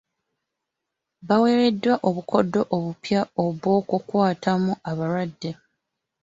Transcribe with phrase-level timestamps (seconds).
[1.27, 5.51] Baweereddwa obukodyo obupya obw'okukwatamu abalwadde.